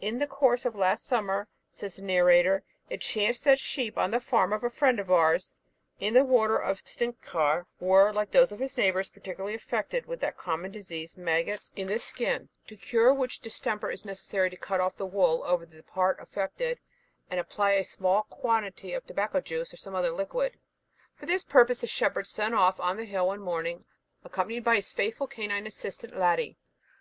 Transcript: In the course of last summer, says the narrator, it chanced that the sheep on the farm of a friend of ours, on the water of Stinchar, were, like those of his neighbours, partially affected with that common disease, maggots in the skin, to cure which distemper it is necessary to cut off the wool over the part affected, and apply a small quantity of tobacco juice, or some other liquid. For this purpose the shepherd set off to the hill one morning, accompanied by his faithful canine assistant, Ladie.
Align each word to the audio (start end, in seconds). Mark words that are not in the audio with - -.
In 0.00 0.20
the 0.20 0.28
course 0.28 0.64
of 0.64 0.76
last 0.76 1.04
summer, 1.04 1.48
says 1.68 1.96
the 1.96 2.02
narrator, 2.02 2.62
it 2.88 3.00
chanced 3.00 3.42
that 3.42 3.50
the 3.50 3.56
sheep 3.56 3.98
on 3.98 4.12
the 4.12 4.20
farm 4.20 4.52
of 4.52 4.62
a 4.62 4.70
friend 4.70 5.00
of 5.00 5.10
ours, 5.10 5.50
on 6.00 6.12
the 6.12 6.22
water 6.24 6.56
of 6.56 6.78
Stinchar, 6.86 7.66
were, 7.80 8.12
like 8.12 8.30
those 8.30 8.52
of 8.52 8.60
his 8.60 8.76
neighbours, 8.76 9.08
partially 9.10 9.52
affected 9.52 10.06
with 10.06 10.20
that 10.20 10.36
common 10.38 10.70
disease, 10.70 11.16
maggots 11.16 11.72
in 11.74 11.88
the 11.88 11.98
skin, 11.98 12.50
to 12.68 12.76
cure 12.76 13.12
which 13.12 13.40
distemper 13.40 13.90
it 13.90 13.94
is 13.94 14.04
necessary 14.04 14.48
to 14.48 14.56
cut 14.56 14.78
off 14.78 14.96
the 14.96 15.04
wool 15.06 15.42
over 15.44 15.66
the 15.66 15.82
part 15.82 16.20
affected, 16.20 16.78
and 17.28 17.40
apply 17.40 17.72
a 17.72 17.84
small 17.84 18.22
quantity 18.30 18.92
of 18.92 19.04
tobacco 19.04 19.40
juice, 19.40 19.74
or 19.74 19.76
some 19.76 19.96
other 19.96 20.12
liquid. 20.12 20.56
For 21.16 21.26
this 21.26 21.42
purpose 21.42 21.80
the 21.80 21.88
shepherd 21.88 22.28
set 22.28 22.52
off 22.54 22.76
to 22.76 22.94
the 22.96 23.04
hill 23.04 23.26
one 23.26 23.40
morning, 23.40 23.86
accompanied 24.22 24.62
by 24.62 24.76
his 24.76 24.92
faithful 24.92 25.26
canine 25.26 25.66
assistant, 25.66 26.16
Ladie. 26.16 26.56